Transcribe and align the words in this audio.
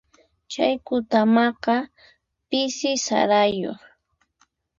Chay 0.51 0.73
kutamaqa 0.85 1.75
pisi 2.47 2.91
sarayuq. 3.05 3.79